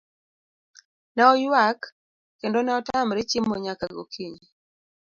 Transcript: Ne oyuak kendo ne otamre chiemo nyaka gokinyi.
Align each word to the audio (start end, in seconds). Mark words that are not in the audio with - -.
Ne 1.15 1.23
oyuak 1.31 1.79
kendo 2.39 2.59
ne 2.63 2.71
otamre 2.79 3.21
chiemo 3.29 3.55
nyaka 3.63 3.85
gokinyi. 3.95 4.43